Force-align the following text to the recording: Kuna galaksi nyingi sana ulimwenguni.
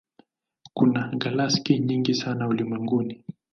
Kuna 0.73 1.11
galaksi 1.17 1.79
nyingi 1.79 2.13
sana 2.13 2.47
ulimwenguni. 2.47 3.23